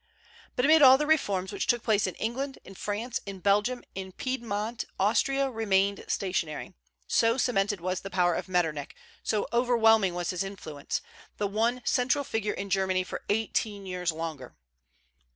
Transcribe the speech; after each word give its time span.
But 0.55 0.65
amid 0.65 0.81
all 0.81 0.97
the 0.97 1.05
reforms 1.05 1.51
which 1.53 1.67
took 1.67 1.83
place 1.83 2.07
in 2.07 2.15
England, 2.15 2.57
in 2.65 2.73
France, 2.73 3.21
in 3.27 3.37
Belgium, 3.37 3.83
in 3.93 4.11
Piedmont, 4.11 4.83
Austria 4.99 5.51
remained 5.51 6.03
stationary, 6.07 6.73
so 7.07 7.37
cemented 7.37 7.79
was 7.79 7.99
the 7.99 8.09
power 8.09 8.33
of 8.33 8.47
Metternich, 8.49 8.95
so 9.21 9.47
overwhelming 9.53 10.15
was 10.15 10.31
his 10.31 10.43
influence, 10.43 11.01
the 11.37 11.45
one 11.45 11.83
central 11.85 12.23
figure 12.23 12.53
in 12.53 12.71
Germany 12.71 13.03
for 13.03 13.21
eighteen 13.29 13.85
years 13.85 14.11
longer. 14.11 14.55